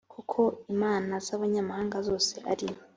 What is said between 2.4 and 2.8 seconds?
ari